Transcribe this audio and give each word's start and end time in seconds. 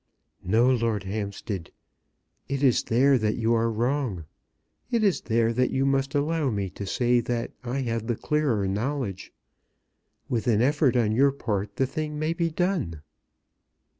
"No, 0.43 0.67
Lord 0.73 1.03
Hampstead; 1.03 1.69
it 2.49 2.63
is 2.63 2.81
there 2.85 3.19
that 3.19 3.35
you 3.35 3.53
are 3.53 3.71
wrong. 3.71 4.25
It 4.89 5.03
is 5.03 5.21
there 5.21 5.53
that 5.53 5.69
you 5.69 5.85
must 5.85 6.15
allow 6.15 6.49
me 6.49 6.71
to 6.71 6.87
say 6.87 7.19
that 7.19 7.51
I 7.63 7.81
have 7.81 8.07
the 8.07 8.15
clearer 8.15 8.67
knowledge. 8.67 9.31
With 10.27 10.47
an 10.47 10.59
effort 10.59 10.95
on 10.97 11.11
your 11.11 11.31
part 11.31 11.75
the 11.75 11.85
thing 11.85 12.17
may 12.17 12.33
be 12.33 12.49
done." 12.49 13.03